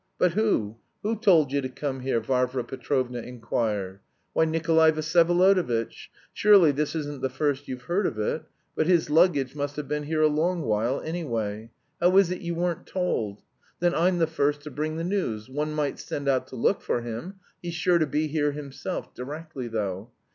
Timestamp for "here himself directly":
18.25-19.67